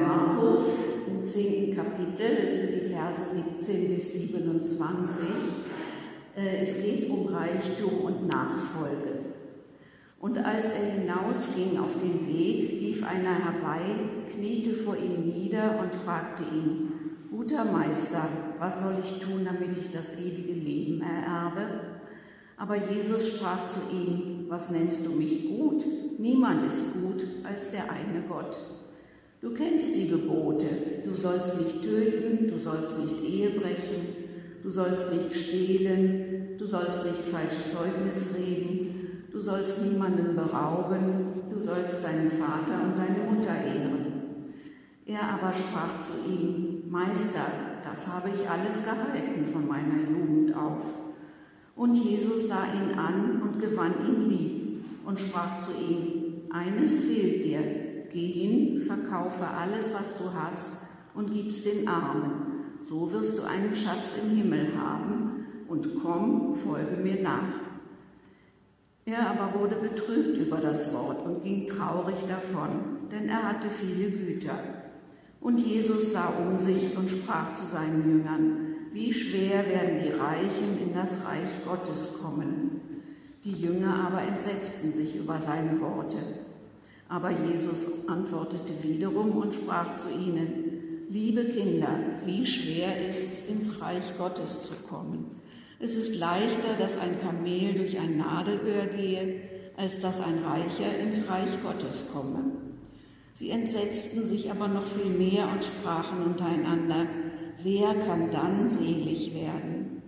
Markus 0.00 1.08
im 1.08 1.24
10. 1.24 1.76
Kapitel, 1.76 2.36
das 2.42 2.60
sind 2.60 2.74
die 2.74 2.92
Verse 2.92 3.42
17 3.58 3.94
bis 3.94 4.30
27. 4.30 5.26
Äh, 6.36 6.62
es 6.62 6.82
geht 6.82 7.10
um 7.10 7.26
Reichtum 7.26 8.00
und 8.02 8.26
Nachfolge. 8.26 9.34
Und 10.20 10.38
als 10.38 10.70
er 10.70 11.00
hinausging 11.00 11.78
auf 11.78 11.98
den 12.02 12.26
Weg, 12.26 12.80
lief 12.80 13.06
einer 13.06 13.34
herbei, 13.44 13.82
kniete 14.32 14.72
vor 14.72 14.96
ihm 14.96 15.28
nieder 15.28 15.78
und 15.80 15.94
fragte 15.94 16.44
ihn, 16.44 16.92
Guter 17.30 17.64
Meister, 17.64 18.28
was 18.58 18.80
soll 18.80 18.94
ich 19.04 19.20
tun, 19.20 19.44
damit 19.44 19.76
ich 19.76 19.90
das 19.90 20.20
ewige 20.20 20.52
Leben 20.52 21.02
ererbe? 21.02 21.66
Aber 22.56 22.76
Jesus 22.76 23.28
sprach 23.28 23.66
zu 23.66 23.80
ihm, 23.92 24.46
was 24.48 24.70
nennst 24.70 25.04
du 25.04 25.10
mich 25.10 25.48
gut? 25.48 25.84
Niemand 26.18 26.64
ist 26.66 26.94
gut 26.94 27.26
als 27.42 27.72
der 27.72 27.90
eine 27.90 28.22
Gott. 28.28 28.56
Du 29.44 29.52
kennst 29.52 29.94
die 29.94 30.08
Gebote. 30.08 30.64
Du 31.04 31.14
sollst 31.14 31.60
nicht 31.60 31.82
töten, 31.82 32.48
du 32.48 32.56
sollst 32.56 32.98
nicht 32.98 33.22
Ehe 33.22 33.50
brechen, 33.50 34.06
du 34.62 34.70
sollst 34.70 35.12
nicht 35.12 35.34
stehlen, 35.34 36.56
du 36.56 36.64
sollst 36.64 37.04
nicht 37.04 37.26
falsch 37.30 37.56
Zeugnis 37.70 38.34
reden, 38.38 39.26
du 39.30 39.38
sollst 39.42 39.84
niemanden 39.84 40.34
berauben, 40.34 41.42
du 41.50 41.60
sollst 41.60 42.02
deinen 42.02 42.30
Vater 42.30 42.84
und 42.84 42.98
deine 42.98 43.30
Mutter 43.30 43.50
ehren. 43.50 44.06
Er 45.04 45.34
aber 45.34 45.52
sprach 45.52 46.00
zu 46.00 46.12
ihm, 46.26 46.90
Meister, 46.90 47.44
das 47.84 48.08
habe 48.08 48.30
ich 48.34 48.48
alles 48.48 48.82
gehalten 48.82 49.44
von 49.44 49.68
meiner 49.68 50.08
Jugend 50.10 50.56
auf. 50.56 50.84
Und 51.76 51.96
Jesus 51.96 52.48
sah 52.48 52.64
ihn 52.64 52.98
an 52.98 53.42
und 53.42 53.60
gewann 53.60 53.92
ihn 54.06 54.30
lieb 54.30 54.84
und 55.04 55.20
sprach 55.20 55.58
zu 55.58 55.72
ihm, 55.72 56.50
eines 56.50 57.00
fehlt 57.00 57.44
dir, 57.44 57.83
Geh 58.12 58.26
hin, 58.26 58.82
verkaufe 58.82 59.46
alles, 59.46 59.94
was 59.94 60.18
du 60.18 60.32
hast 60.32 60.88
und 61.14 61.32
gib's 61.32 61.62
den 61.62 61.88
Armen. 61.88 62.54
So 62.88 63.12
wirst 63.12 63.38
du 63.38 63.42
einen 63.42 63.74
Schatz 63.74 64.16
im 64.22 64.36
Himmel 64.36 64.72
haben 64.78 65.46
und 65.68 66.00
komm, 66.00 66.54
folge 66.54 66.96
mir 66.96 67.22
nach. 67.22 67.60
Er 69.06 69.30
aber 69.30 69.58
wurde 69.58 69.76
betrübt 69.76 70.38
über 70.38 70.58
das 70.58 70.94
Wort 70.94 71.26
und 71.26 71.44
ging 71.44 71.66
traurig 71.66 72.24
davon, 72.28 73.08
denn 73.10 73.28
er 73.28 73.42
hatte 73.42 73.68
viele 73.68 74.10
Güter. 74.10 74.58
Und 75.40 75.60
Jesus 75.60 76.12
sah 76.12 76.28
um 76.28 76.58
sich 76.58 76.96
und 76.96 77.10
sprach 77.10 77.52
zu 77.52 77.64
seinen 77.64 78.08
Jüngern, 78.08 78.76
wie 78.92 79.12
schwer 79.12 79.66
werden 79.66 79.98
die 80.02 80.10
Reichen 80.10 80.78
in 80.80 80.94
das 80.94 81.26
Reich 81.26 81.64
Gottes 81.66 82.18
kommen. 82.22 82.80
Die 83.44 83.52
Jünger 83.52 84.06
aber 84.06 84.22
entsetzten 84.22 84.92
sich 84.92 85.16
über 85.16 85.38
seine 85.40 85.80
Worte. 85.80 86.16
Aber 87.14 87.30
Jesus 87.30 87.86
antwortete 88.08 88.72
wiederum 88.82 89.36
und 89.36 89.54
sprach 89.54 89.94
zu 89.94 90.08
ihnen, 90.08 91.06
liebe 91.10 91.44
Kinder, 91.44 91.96
wie 92.26 92.44
schwer 92.44 93.08
ist's, 93.08 93.48
ins 93.48 93.80
Reich 93.80 94.18
Gottes 94.18 94.64
zu 94.64 94.74
kommen. 94.88 95.40
Es 95.78 95.94
ist 95.94 96.18
leichter, 96.18 96.74
dass 96.76 96.98
ein 96.98 97.20
Kamel 97.20 97.74
durch 97.74 98.00
ein 98.00 98.16
Nadelöhr 98.16 98.86
gehe, 98.86 99.42
als 99.76 100.00
dass 100.00 100.20
ein 100.20 100.40
Reicher 100.44 100.98
ins 101.00 101.30
Reich 101.30 101.62
Gottes 101.62 102.06
komme. 102.12 102.40
Sie 103.32 103.50
entsetzten 103.50 104.26
sich 104.26 104.50
aber 104.50 104.66
noch 104.66 104.84
viel 104.84 105.12
mehr 105.12 105.48
und 105.52 105.62
sprachen 105.62 106.20
untereinander, 106.20 107.06
wer 107.62 107.94
kann 107.94 108.32
dann 108.32 108.68
selig 108.68 109.32
werden? 109.36 110.02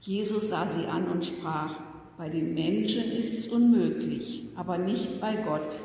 Jesus 0.00 0.48
sah 0.48 0.66
sie 0.66 0.86
an 0.86 1.04
und 1.04 1.24
sprach, 1.24 1.76
bei 2.18 2.28
den 2.28 2.52
Menschen 2.52 3.12
ist's 3.12 3.46
unmöglich, 3.46 4.48
aber 4.56 4.78
nicht 4.78 5.20
bei 5.20 5.36
Gott, 5.36 5.78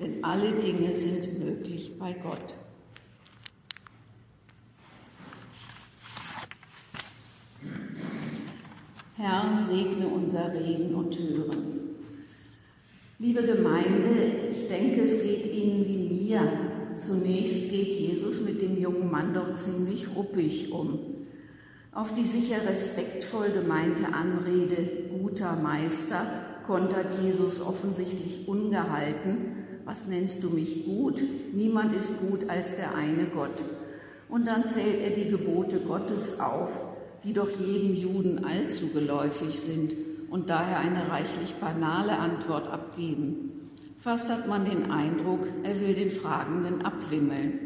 denn 0.00 0.22
alle 0.22 0.52
Dinge 0.52 0.94
sind 0.94 1.44
möglich 1.44 1.98
bei 1.98 2.12
Gott. 2.12 2.54
Herr, 9.16 9.58
segne 9.58 10.06
unser 10.06 10.52
Reden 10.54 10.94
und 10.94 11.18
Hören. 11.18 11.78
Liebe 13.18 13.42
Gemeinde, 13.42 14.48
ich 14.48 14.68
denke, 14.68 15.02
es 15.02 15.24
geht 15.24 15.52
Ihnen 15.52 15.84
wie 15.88 15.96
mir. 15.96 16.40
Zunächst 17.00 17.70
geht 17.70 17.88
Jesus 17.88 18.40
mit 18.40 18.62
dem 18.62 18.80
jungen 18.80 19.10
Mann 19.10 19.34
doch 19.34 19.54
ziemlich 19.56 20.14
ruppig 20.14 20.70
um. 20.70 21.00
Auf 21.92 22.14
die 22.14 22.24
sicher 22.24 22.64
respektvoll 22.68 23.50
gemeinte 23.50 24.12
Anrede 24.14 25.08
guter 25.10 25.56
Meister 25.56 26.44
kontert 26.64 27.20
Jesus 27.20 27.60
offensichtlich 27.60 28.46
ungehalten 28.46 29.67
was 29.88 30.06
nennst 30.06 30.44
du 30.44 30.50
mich 30.50 30.84
gut? 30.84 31.22
Niemand 31.54 31.94
ist 31.94 32.20
gut 32.20 32.50
als 32.50 32.76
der 32.76 32.94
eine 32.94 33.24
Gott. 33.24 33.64
Und 34.28 34.46
dann 34.46 34.66
zählt 34.66 35.00
er 35.00 35.10
die 35.10 35.30
Gebote 35.30 35.80
Gottes 35.80 36.40
auf, 36.40 36.78
die 37.24 37.32
doch 37.32 37.48
jedem 37.48 37.94
Juden 37.94 38.44
allzu 38.44 38.88
geläufig 38.88 39.58
sind 39.58 39.96
und 40.28 40.50
daher 40.50 40.80
eine 40.80 41.08
reichlich 41.08 41.54
banale 41.54 42.18
Antwort 42.18 42.68
abgeben. 42.68 43.70
Fast 43.98 44.30
hat 44.30 44.46
man 44.46 44.66
den 44.66 44.90
Eindruck, 44.90 45.46
er 45.62 45.80
will 45.80 45.94
den 45.94 46.10
Fragenden 46.10 46.84
abwimmeln. 46.84 47.58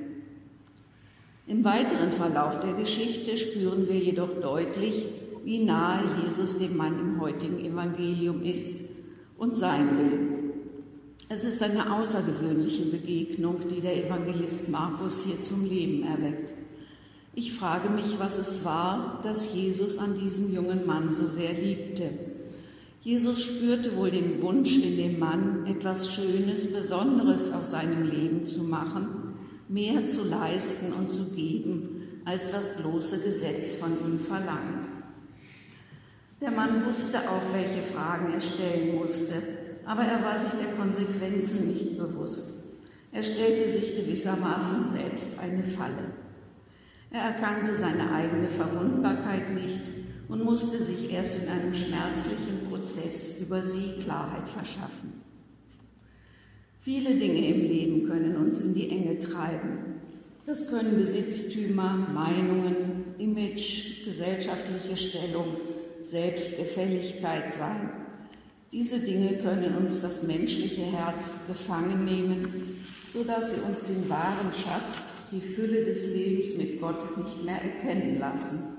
Im 1.48 1.64
weiteren 1.64 2.12
Verlauf 2.12 2.60
der 2.60 2.74
Geschichte 2.74 3.36
spüren 3.36 3.88
wir 3.88 3.98
jedoch 3.98 4.40
deutlich, 4.40 5.06
wie 5.44 5.64
nahe 5.64 6.04
Jesus 6.24 6.60
dem 6.60 6.76
Mann 6.76 7.00
im 7.00 7.20
heutigen 7.20 7.58
Evangelium 7.58 8.42
ist 8.44 8.90
und 9.36 9.56
sein 9.56 9.98
will. 9.98 10.31
Es 11.34 11.44
ist 11.44 11.62
eine 11.62 11.90
außergewöhnliche 11.90 12.84
Begegnung, 12.84 13.56
die 13.66 13.80
der 13.80 14.04
Evangelist 14.04 14.68
Markus 14.68 15.24
hier 15.24 15.42
zum 15.42 15.64
Leben 15.64 16.02
erweckt. 16.02 16.52
Ich 17.34 17.54
frage 17.54 17.88
mich, 17.88 18.18
was 18.18 18.36
es 18.36 18.66
war, 18.66 19.18
das 19.22 19.54
Jesus 19.54 19.96
an 19.96 20.18
diesem 20.18 20.54
jungen 20.54 20.84
Mann 20.84 21.14
so 21.14 21.26
sehr 21.26 21.54
liebte. 21.54 22.10
Jesus 23.00 23.40
spürte 23.40 23.96
wohl 23.96 24.10
den 24.10 24.42
Wunsch 24.42 24.76
in 24.76 24.98
dem 24.98 25.18
Mann, 25.18 25.64
etwas 25.66 26.12
Schönes, 26.12 26.70
Besonderes 26.70 27.50
aus 27.50 27.70
seinem 27.70 28.10
Leben 28.10 28.46
zu 28.46 28.64
machen, 28.64 29.32
mehr 29.70 30.06
zu 30.06 30.24
leisten 30.24 30.92
und 30.92 31.10
zu 31.10 31.30
geben, 31.34 32.20
als 32.26 32.50
das 32.50 32.76
bloße 32.76 33.20
Gesetz 33.20 33.72
von 33.72 33.92
ihm 34.06 34.20
verlangt. 34.20 34.86
Der 36.42 36.50
Mann 36.50 36.84
wusste 36.84 37.20
auch, 37.20 37.54
welche 37.54 37.80
Fragen 37.80 38.34
er 38.34 38.40
stellen 38.42 38.96
musste 38.96 39.61
aber 39.86 40.02
er 40.02 40.22
war 40.22 40.38
sich 40.38 40.58
der 40.58 40.74
Konsequenzen 40.74 41.68
nicht 41.68 41.98
bewusst. 41.98 42.64
Er 43.12 43.22
stellte 43.22 43.68
sich 43.68 43.96
gewissermaßen 43.96 44.92
selbst 44.92 45.38
eine 45.38 45.62
Falle. 45.62 46.12
Er 47.10 47.20
erkannte 47.22 47.76
seine 47.76 48.12
eigene 48.12 48.48
Verwundbarkeit 48.48 49.52
nicht 49.54 49.82
und 50.28 50.44
musste 50.44 50.82
sich 50.82 51.12
erst 51.12 51.42
in 51.42 51.50
einem 51.50 51.74
schmerzlichen 51.74 52.68
Prozess 52.70 53.42
über 53.42 53.62
sie 53.62 54.02
Klarheit 54.02 54.48
verschaffen. 54.48 55.20
Viele 56.80 57.14
Dinge 57.14 57.46
im 57.48 57.60
Leben 57.60 58.08
können 58.08 58.36
uns 58.36 58.60
in 58.60 58.74
die 58.74 58.88
Enge 58.90 59.18
treiben. 59.18 60.00
Das 60.46 60.68
können 60.68 60.96
Besitztümer, 60.96 62.08
Meinungen, 62.12 63.14
Image, 63.18 64.04
gesellschaftliche 64.04 64.96
Stellung, 64.96 65.48
Selbstgefälligkeit 66.02 67.54
sein 67.54 67.90
diese 68.72 69.00
Dinge 69.00 69.36
können 69.42 69.76
uns 69.76 70.00
das 70.00 70.22
menschliche 70.22 70.80
Herz 70.80 71.46
gefangen 71.46 72.06
nehmen, 72.06 72.82
sodass 73.06 73.54
sie 73.54 73.60
uns 73.60 73.84
den 73.84 74.08
wahren 74.08 74.50
Schatz, 74.52 75.28
die 75.30 75.40
Fülle 75.42 75.84
des 75.84 76.06
Lebens 76.14 76.56
mit 76.56 76.80
Gott 76.80 77.04
nicht 77.18 77.44
mehr 77.44 77.60
erkennen 77.60 78.18
lassen. 78.18 78.78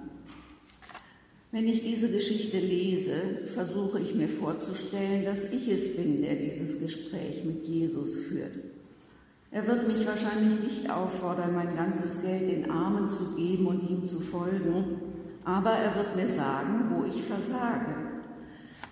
Wenn 1.52 1.68
ich 1.68 1.84
diese 1.84 2.09
Geschichte 2.09 2.58
lese, 2.58 3.14
versuche 3.53 4.00
ich 4.00 4.16
mir 4.16 4.30
vorzustellen, 4.30 5.24
dass 5.24 5.52
ich 5.52 5.68
es 5.68 5.96
bin, 5.96 6.24
der 6.24 6.36
dieses 6.36 6.82
Gespräch 6.82 7.44
mit 7.46 7.64
Jesus 7.64 8.18
führt. 8.18 8.53
Er 9.52 9.68
wird 9.68 9.88
mich 9.88 10.08
wahrscheinlich 10.08 10.59
nicht 10.62 10.90
auffordern, 10.90 11.53
mein 11.53 11.76
ganzes 11.76 12.23
Geld 12.23 12.47
den 12.47 12.72
Armen 12.72 13.12
zu 13.12 13.35
geben 13.35 13.67
und 13.67 13.88
ihm 13.88 14.08
zu 14.08 14.20
folgen, 14.20 15.00
aber 15.46 15.73
er 15.73 15.96
wird 15.96 16.16
mir 16.16 16.28
sagen, 16.28 16.96
wo 16.96 17.06
ich 17.06 17.22
versage. 17.22 18.13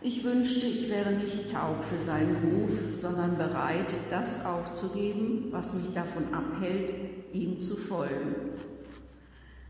Ich 0.04 0.24
wünschte, 0.24 0.66
ich 0.66 0.90
wäre 0.90 1.12
nicht 1.12 1.52
taub 1.52 1.84
für 1.84 2.04
seinen 2.04 2.36
Ruf, 2.38 2.72
sondern 3.00 3.38
bereit, 3.38 3.94
das 4.10 4.44
aufzugeben, 4.48 5.50
was 5.52 5.76
mich 5.76 5.94
davon 5.94 6.34
abhält, 6.34 6.92
ihm 7.34 7.62
zu 7.62 7.78
folgen. 7.78 8.36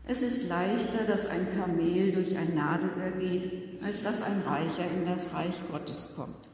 Es 0.06 0.22
ist 0.22 0.48
leichter, 0.48 1.04
dass 1.06 1.26
ein 1.26 1.46
Kamel 1.54 2.12
durch 2.12 2.34
ein 2.38 2.54
Nadelöhr 2.54 3.10
geht, 3.20 3.50
als 3.84 4.04
dass 4.04 4.22
ein 4.22 4.40
Reicher 4.46 4.90
in 4.96 5.04
das 5.04 5.34
Reich 5.34 5.60
Gottes 5.70 6.12
kommt. 6.16 6.48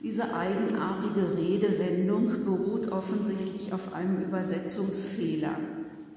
Diese 0.00 0.34
eigenartige 0.34 1.36
Redewendung 1.36 2.42
beruht 2.46 2.90
offensichtlich 2.90 3.74
auf 3.74 3.92
einem 3.92 4.22
Übersetzungsfehler. 4.22 5.58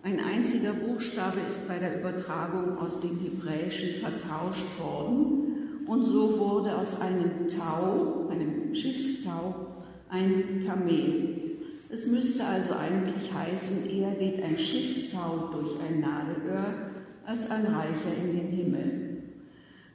Ein 0.03 0.21
einziger 0.21 0.71
Buchstabe 0.71 1.41
ist 1.41 1.67
bei 1.67 1.79
der 1.79 1.99
Übertragung 1.99 2.77
aus 2.77 3.01
dem 3.01 3.19
Hebräischen 3.19 4.01
vertauscht 4.01 4.79
worden 4.79 5.44
und 5.87 6.05
so 6.05 6.39
wurde 6.39 6.77
aus 6.77 6.99
einem 6.99 7.47
Tau, 7.47 8.27
einem 8.29 8.73
Schiffstau, 8.73 9.73
ein 10.09 10.63
Kamel. 10.65 11.57
Es 11.89 12.07
müsste 12.07 12.43
also 12.43 12.73
eigentlich 12.73 13.31
heißen, 13.33 13.89
eher 13.89 14.11
geht 14.11 14.43
ein 14.43 14.57
Schiffstau 14.57 15.49
durch 15.53 15.79
ein 15.79 16.01
Nadelöhr 16.01 16.91
als 17.25 17.49
ein 17.49 17.65
Reicher 17.65 18.15
in 18.23 18.35
den 18.35 18.47
Himmel. 18.47 19.23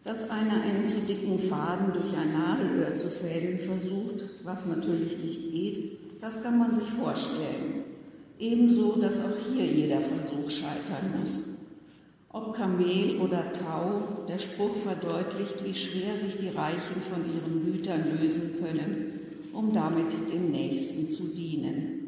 Dass 0.04 0.30
einer 0.30 0.62
einen 0.62 0.86
zu 0.86 0.96
dicken 1.06 1.38
Faden 1.38 1.92
durch 1.92 2.16
ein 2.16 2.32
Nadelöhr 2.32 2.94
zu 2.94 3.08
fädeln 3.08 3.58
versucht, 3.58 4.24
was 4.44 4.66
natürlich 4.66 5.18
nicht 5.18 5.52
geht, 5.52 5.98
das 6.20 6.42
kann 6.42 6.58
man 6.58 6.74
sich 6.74 6.88
vorstellen. 6.88 7.84
Ebenso, 8.38 8.96
dass 8.98 9.20
auch 9.20 9.36
hier 9.52 9.66
jeder 9.66 10.00
Versuch 10.00 10.48
scheitern 10.48 11.20
muss. 11.20 11.44
Ob 12.32 12.54
Kamel 12.54 13.18
oder 13.18 13.52
Tau, 13.52 14.24
der 14.28 14.38
Spruch 14.38 14.76
verdeutlicht, 14.76 15.64
wie 15.64 15.74
schwer 15.74 16.16
sich 16.16 16.36
die 16.36 16.56
Reichen 16.56 17.02
von 17.10 17.24
ihren 17.26 17.64
Gütern 17.64 18.04
lösen 18.16 18.58
können, 18.62 19.20
um 19.52 19.72
damit 19.72 20.12
dem 20.32 20.52
Nächsten 20.52 21.10
zu 21.10 21.34
dienen. 21.34 22.00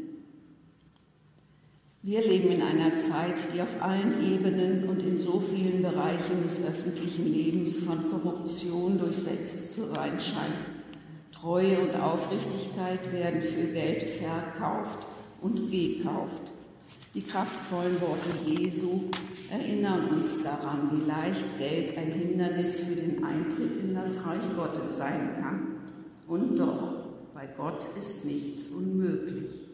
Wir 2.05 2.21
leben 2.21 2.53
in 2.53 2.63
einer 2.63 2.97
Zeit, 2.97 3.35
die 3.53 3.63
auf 3.63 3.81
allen 3.81 4.25
Ebenen 4.33 4.89
und 4.89 5.01
in 5.01 5.21
so 5.21 5.41
vielen 5.41 5.83
Bereichen 5.83 6.43
des 6.45 6.65
öffentlichen 6.65 7.33
Lebens 7.33 7.79
von 7.79 7.99
Korruption 8.11 9.01
durchsetzt 9.01 9.73
zu 9.73 9.89
sein 9.89 10.21
scheint. 10.21 10.55
Treue 11.33 11.81
und 11.81 12.01
Aufrichtigkeit 12.01 13.13
werden 13.13 13.43
für 13.43 13.73
Geld 13.73 14.05
verkauft 14.05 15.05
und 15.41 15.69
gekauft. 15.69 16.43
Die 17.15 17.23
kraftvollen 17.23 18.01
Worte 18.01 18.31
Jesu 18.47 19.11
erinnern 19.52 20.08
uns 20.10 20.43
daran, 20.43 20.88
wie 20.93 21.06
leicht 21.06 21.58
Geld 21.58 21.99
ein 21.99 22.10
Hindernis 22.10 22.81
für 22.81 22.94
den 22.94 23.22
Eintritt 23.22 23.76
in 23.76 23.94
das 23.94 24.26
Reich 24.26 24.40
Gottes 24.56 24.96
sein 24.96 25.37
kann. 25.40 25.60
Und 26.26 26.58
doch, 26.58 27.02
bei 27.34 27.46
Gott 27.54 27.87
ist 27.99 28.25
nichts 28.25 28.69
unmöglich. 28.69 29.64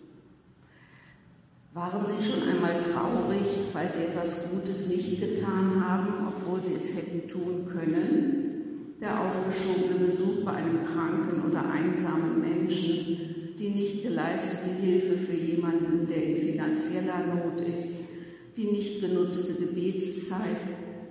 Waren 1.75 2.05
Sie 2.05 2.29
schon 2.29 2.43
einmal 2.49 2.81
traurig, 2.81 3.47
weil 3.73 3.93
Sie 3.93 4.01
etwas 4.01 4.51
Gutes 4.51 4.89
nicht 4.89 5.21
getan 5.21 5.85
haben, 5.85 6.27
obwohl 6.27 6.61
Sie 6.61 6.75
es 6.75 6.97
hätten 6.97 7.29
tun 7.29 7.69
können? 7.71 8.97
Der 9.01 9.21
aufgeschobene 9.21 10.07
Besuch 10.07 10.45
bei 10.45 10.55
einem 10.55 10.85
kranken 10.85 11.49
oder 11.49 11.71
einsamen 11.71 12.41
Menschen, 12.41 13.55
die 13.57 13.69
nicht 13.69 14.03
geleistete 14.03 14.75
Hilfe 14.75 15.19
für 15.19 15.37
jemanden, 15.37 16.09
der 16.09 16.25
in 16.25 16.49
finanzieller 16.49 17.27
Not 17.33 17.61
ist, 17.61 18.09
die 18.57 18.67
nicht 18.67 19.01
genutzte 19.01 19.55
Gebetszeit, 19.55 20.57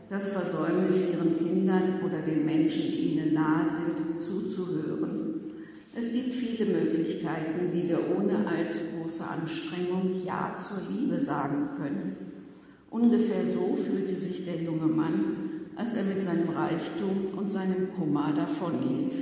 das 0.09 0.29
Versäumnis 0.29 1.01
Ihren 1.11 1.37
Kindern 1.37 2.01
oder 2.05 2.21
den 2.21 2.45
Menschen, 2.45 2.83
die 2.83 3.13
Ihnen 3.13 3.33
nahe 3.33 3.65
sind, 3.69 4.21
zuzuhören. 4.21 5.41
Es 5.95 6.13
gibt 6.13 6.33
viele 6.35 6.65
Möglichkeiten, 6.71 7.73
wie 7.73 7.89
wir 7.89 7.99
ohne 8.15 8.47
allzu 8.47 8.79
große 8.95 9.23
Anstrengung 9.25 10.21
Ja 10.23 10.55
zur 10.57 10.81
Liebe 10.91 11.19
sagen 11.19 11.69
können. 11.77 12.15
Ungefähr 12.89 13.43
so 13.45 13.75
fühlte 13.75 14.15
sich 14.15 14.45
der 14.45 14.61
junge 14.61 14.87
Mann, 14.87 15.47
als 15.75 15.95
er 15.95 16.03
mit 16.03 16.23
seinem 16.23 16.49
Reichtum 16.49 17.33
und 17.35 17.51
seinem 17.51 17.93
Kummer 17.93 18.33
davonlief. 18.35 19.13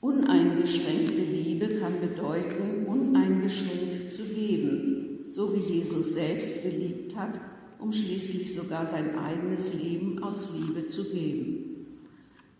Uneingeschränkte 0.00 1.22
Liebe 1.22 1.80
kann 1.80 2.00
bedeuten, 2.00 2.86
uneingeschränkt 2.86 4.12
zu 4.12 4.24
geben, 4.24 4.95
so 5.36 5.52
wie 5.52 5.74
Jesus 5.74 6.14
selbst 6.14 6.62
geliebt 6.62 7.14
hat, 7.14 7.38
um 7.78 7.92
schließlich 7.92 8.54
sogar 8.54 8.86
sein 8.86 9.18
eigenes 9.18 9.82
Leben 9.82 10.22
aus 10.22 10.48
Liebe 10.54 10.88
zu 10.88 11.04
geben. 11.04 11.86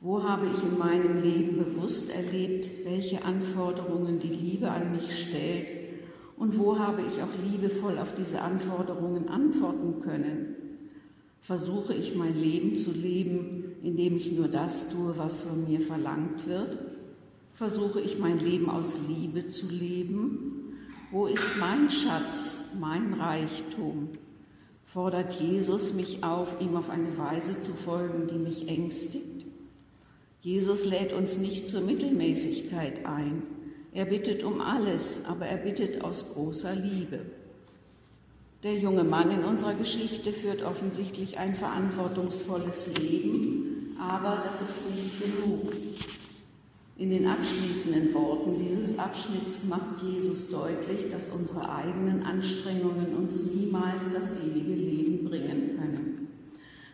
Wo 0.03 0.23
habe 0.23 0.45
ich 0.55 0.63
in 0.63 0.77
meinem 0.77 1.23
Leben 1.23 1.57
bewusst 1.57 2.11
erlebt, 2.11 2.69
welche 2.85 3.25
Anforderungen 3.25 4.21
die 4.21 4.29
Liebe 4.29 4.71
an 4.71 4.93
mich 4.93 5.19
stellt 5.19 5.71
und 6.37 6.59
wo 6.59 6.79
habe 6.79 7.01
ich 7.01 7.23
auch 7.23 7.51
liebevoll 7.51 7.97
auf 7.97 8.15
diese 8.15 8.43
Anforderungen 8.43 9.29
antworten 9.29 10.03
können? 10.03 10.55
Versuche 11.41 11.95
ich 11.95 12.15
mein 12.15 12.39
Leben 12.39 12.77
zu 12.77 12.91
leben, 12.91 13.77
indem 13.83 14.19
ich 14.19 14.33
nur 14.33 14.49
das 14.49 14.91
tue, 14.91 15.17
was 15.17 15.45
von 15.45 15.67
mir 15.67 15.81
verlangt 15.81 16.47
wird? 16.47 16.77
Versuche 17.55 18.03
ich 18.03 18.19
mein 18.19 18.39
Leben 18.39 18.69
aus 18.69 19.09
Liebe 19.09 19.47
zu 19.47 19.71
leben? 19.71 20.56
Wo 21.13 21.27
ist 21.27 21.57
mein 21.61 21.89
Schatz, 21.89 22.73
mein 22.81 23.15
Reichtum? 23.15 24.09
Fordert 24.85 25.35
Jesus 25.35 25.93
mich 25.93 26.25
auf, 26.25 26.61
ihm 26.61 26.77
auf 26.77 26.91
eine 26.91 27.17
Weise 27.17 27.61
zu 27.61 27.73
folgen, 27.73 28.27
die 28.27 28.39
mich 28.39 28.69
ängstigt? 28.69 29.47
Jesus 30.41 30.85
lädt 30.85 31.13
uns 31.13 31.39
nicht 31.39 31.69
zur 31.69 31.83
Mittelmäßigkeit 31.83 33.07
ein. 33.07 33.43
Er 33.93 34.07
bittet 34.07 34.43
um 34.43 34.61
alles, 34.61 35.25
aber 35.27 35.47
er 35.47 35.59
bittet 35.59 36.03
aus 36.03 36.27
großer 36.33 36.75
Liebe. 36.75 37.21
Der 38.65 38.75
junge 38.75 39.05
Mann 39.05 39.31
in 39.31 39.45
unserer 39.45 39.75
Geschichte 39.75 40.33
führt 40.33 40.63
offensichtlich 40.63 41.39
ein 41.39 41.55
verantwortungsvolles 41.55 42.99
Leben, 42.99 43.97
aber 44.01 44.43
das 44.45 44.61
ist 44.61 44.91
nicht 44.91 45.21
genug. 45.21 45.73
In 46.99 47.11
den 47.11 47.27
abschließenden 47.27 48.15
Worten 48.15 48.57
dieses 48.57 48.99
Abschnitts 48.99 49.65
macht 49.69 50.03
Jesus 50.03 50.49
deutlich, 50.49 51.11
dass 51.11 51.29
unsere 51.29 51.71
eigenen 51.71 52.23
Anstrengungen 52.23 53.15
uns 53.15 53.55
niemals 53.55 54.15
das 54.15 54.43
ewige 54.43 54.75
Leben 54.75 55.27
bringen 55.27 55.77
können. 55.79 56.29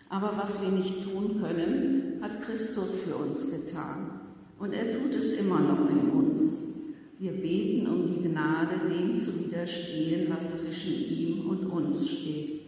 Aber 0.08 0.36
was 0.36 0.60
wir 0.60 0.70
nicht 0.70 1.04
tun 1.04 1.40
können, 1.40 2.18
hat 2.20 2.40
Christus 2.40 2.96
für 2.96 3.14
uns 3.14 3.48
getan. 3.48 4.20
Und 4.58 4.72
er 4.72 4.90
tut 4.90 5.14
es 5.14 5.38
immer 5.38 5.60
noch 5.60 5.88
in 5.88 6.10
uns. 6.10 6.72
Wir 7.20 7.32
beten 7.32 7.86
um 7.86 8.12
die 8.12 8.28
Gnade, 8.28 8.80
dem 8.88 9.16
zu 9.18 9.38
widerstehen, 9.38 10.26
was 10.34 10.64
zwischen 10.64 10.94
ihm 10.94 11.46
und 11.48 11.64
uns 11.66 12.08
steht. 12.08 12.62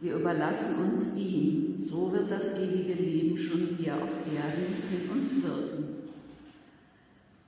Wir 0.00 0.16
überlassen 0.16 0.90
uns 0.90 1.14
ihm. 1.18 1.84
So 1.86 2.10
wird 2.12 2.30
das 2.30 2.58
ewige 2.58 2.94
Leben 2.94 3.36
schon 3.36 3.76
hier 3.78 3.94
auf 3.94 4.16
Erden 4.34 4.74
in 4.90 5.10
uns 5.10 5.42
wirken. 5.42 5.87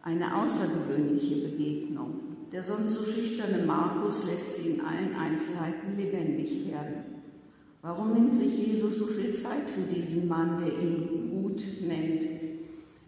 Eine 0.02 0.42
außergewöhnliche 0.42 1.48
Begegnung. 1.48 2.20
Der 2.52 2.62
sonst 2.62 2.94
so 2.94 3.04
schüchterne 3.04 3.64
Markus 3.64 4.24
lässt 4.24 4.56
sie 4.56 4.70
in 4.70 4.80
allen 4.80 5.14
Einzelheiten 5.14 5.96
lebendig 5.96 6.66
werden. 6.70 7.04
Warum 7.82 8.12
nimmt 8.12 8.36
sich 8.36 8.66
Jesus 8.66 8.98
so 8.98 9.06
viel 9.06 9.32
Zeit 9.32 9.68
für 9.68 9.82
diesen 9.82 10.26
Mann, 10.26 10.58
der 10.58 10.68
ihn 10.68 11.30
gut 11.30 11.62
nennt? 11.86 12.26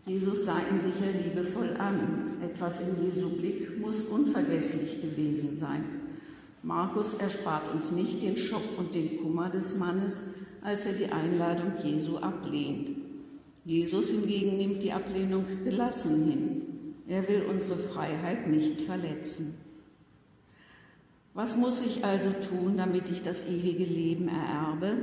Jesus 0.07 0.45
sah 0.45 0.59
ihn 0.59 0.81
sicher 0.81 1.13
liebevoll 1.25 1.77
an. 1.79 2.39
Etwas 2.43 2.81
in 2.81 3.05
Jesu 3.05 3.31
Blick 3.31 3.81
muss 3.81 4.03
unvergesslich 4.03 5.01
gewesen 5.01 5.59
sein. 5.59 5.85
Markus 6.63 7.15
erspart 7.15 7.75
uns 7.75 7.91
nicht 7.91 8.23
den 8.23 8.37
Schock 8.37 8.79
und 8.79 8.95
den 8.95 9.19
Kummer 9.23 9.51
des 9.51 9.79
Mannes, 9.79 10.35
als 10.63 10.87
er 10.87 10.93
die 10.93 11.13
Einladung 11.13 11.73
Jesu 11.83 12.19
ablehnt. 12.19 12.93
Jesus 13.65 14.11
hingegen 14.11 14.57
nimmt 14.57 14.83
die 14.83 14.93
Ablehnung 14.93 15.45
gelassen 15.65 16.25
hin. 16.25 16.72
Er 17.13 17.29
will 17.29 17.43
unsere 17.43 17.77
Freiheit 17.77 18.49
nicht 18.49 18.81
verletzen. 18.81 19.53
Was 21.35 21.59
muss 21.59 21.83
ich 21.83 22.07
also 22.07 22.31
tun, 22.31 22.79
damit 22.79 23.11
ich 23.11 23.21
das 23.21 23.51
ewige 23.51 23.85
Leben 23.85 24.29
ererbe? 24.29 24.97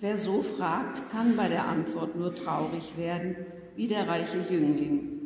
Wer 0.00 0.18
so 0.18 0.42
fragt, 0.42 1.08
kann 1.12 1.36
bei 1.36 1.48
der 1.48 1.68
Antwort 1.68 2.16
nur 2.16 2.34
traurig 2.34 2.94
werden, 2.98 3.36
wie 3.76 3.86
der 3.86 4.08
reiche 4.08 4.38
Jüngling. 4.50 5.20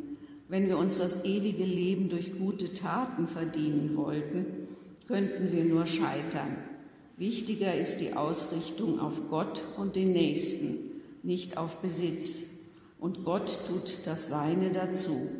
Wenn 0.47 0.67
wir 0.67 0.77
uns 0.77 0.99
das 0.99 1.25
ewige 1.25 1.65
Leben 1.65 2.09
durch 2.09 2.37
gute 2.37 2.71
Taten 2.71 3.27
verdienen 3.27 3.97
wollten, 3.97 4.45
könnten 5.07 5.51
wir 5.51 5.65
nur 5.65 5.87
scheitern. 5.87 6.55
Wichtiger 7.17 7.73
ist 7.73 7.97
die 7.97 8.13
Ausrichtung 8.13 8.99
auf 8.99 9.27
Gott 9.31 9.63
und 9.75 9.95
den 9.95 10.13
Nächsten, 10.13 11.01
nicht 11.23 11.57
auf 11.57 11.77
Besitz. 11.77 12.59
Und 12.99 13.25
Gott 13.25 13.57
tut 13.67 14.05
das 14.05 14.29
Seine 14.29 14.69
dazu. 14.69 15.31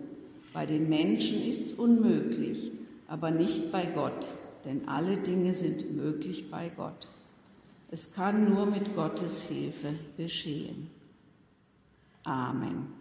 Bei 0.54 0.66
den 0.66 0.90
Menschen 0.90 1.48
ist 1.48 1.66
es 1.66 1.74
unmöglich, 1.74 2.72
aber 3.08 3.32
nicht 3.32 3.72
bei 3.72 3.86
Gott 3.86 4.30
denn 4.66 4.88
alle 4.88 5.18
Dinge 5.18 5.54
sind 5.54 5.96
möglich 5.96 6.50
bei 6.50 6.70
Gott. 6.70 7.08
Es 7.90 8.14
kann 8.14 8.54
nur 8.54 8.66
mit 8.66 8.96
Gottes 8.96 9.44
Hilfe 9.48 9.94
geschehen. 10.18 10.90
Amen. 12.24 12.94